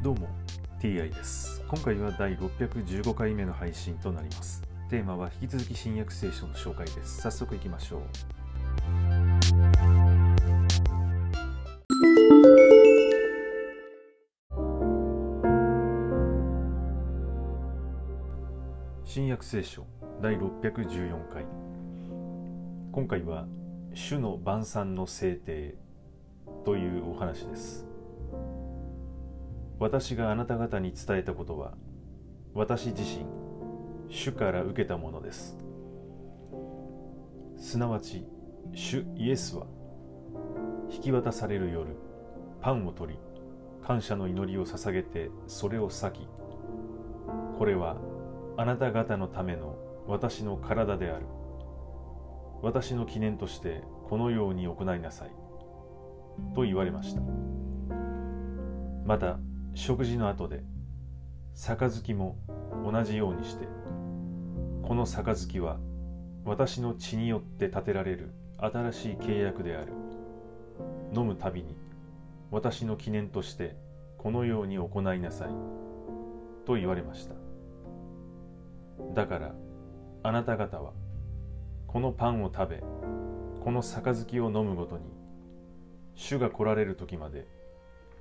[0.00, 0.28] どうも
[0.80, 1.60] TI です。
[1.66, 4.62] 今回は第615回目の配信となります。
[4.88, 7.20] テーマは引き続き新約聖書の紹介です。
[7.20, 8.02] 早速いきましょう。
[19.04, 19.84] 新約聖書
[20.22, 21.44] 第614回。
[22.92, 23.48] 今回は
[23.94, 25.74] 主の晩餐の制定
[26.64, 27.87] というお話です。
[29.78, 31.74] 私があなた方に伝えたことは
[32.54, 33.24] 私自身
[34.08, 35.56] 主から受けたものです。
[37.56, 38.26] すなわち
[38.72, 39.66] 主イエスは
[40.90, 41.96] 引き渡される夜
[42.60, 43.18] パンを取り
[43.86, 46.28] 感謝の祈りを捧げてそれを裂き
[47.58, 47.96] これは
[48.56, 49.76] あなた方のための
[50.06, 51.26] 私の体である。
[52.60, 55.30] 私の記念としてこのように行いなさい。
[56.54, 57.20] と言われました。
[59.04, 59.38] また
[59.74, 60.62] 食事の後で
[61.54, 62.36] 杯も
[62.90, 63.66] 同じようにして
[64.82, 65.78] この杯は
[66.44, 69.92] 私の血によって立てられる新しい契約である。
[71.14, 71.76] 飲むたびに
[72.50, 73.76] 私の記念として
[74.18, 75.48] このように行いなさい
[76.66, 77.34] と言われました。
[79.14, 79.54] だから
[80.22, 80.92] あなた方は
[81.86, 82.82] このパンを食べ
[83.60, 85.04] この杯を飲むごとに
[86.14, 87.46] 主が来られる時まで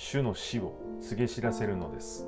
[0.00, 2.24] 主の死を告げ知らせるのです。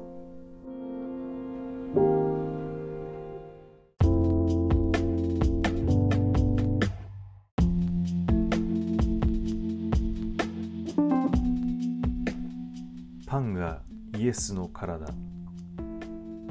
[13.24, 13.82] パンが
[14.18, 15.06] イエスの体。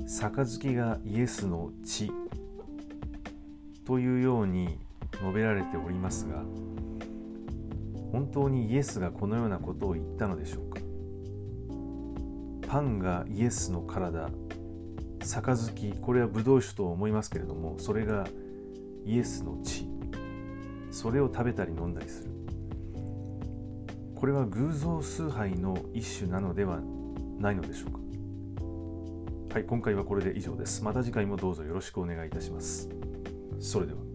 [0.08, 2.10] 杯がイエスの血。
[3.86, 4.80] というように
[5.12, 6.44] 述べられておりますが
[8.12, 10.89] 本当にイエスがこのようなことを言ったのでしょうか？
[12.70, 14.30] パンがイエスの体。
[15.20, 15.94] 杯。
[16.00, 18.28] これはブドウ酒と思いますけれどもそれが
[19.06, 19.88] イエスの血。
[20.92, 22.30] それを食べたり飲んだりする。
[24.14, 26.80] これは偶像崇拝の一種なのでは
[27.40, 29.56] ないのでしょうか。
[29.56, 30.84] はい今回はこれで以上です。
[30.84, 32.88] また次回もどうぞよろしくお願いいたします。
[33.60, 34.09] それでは。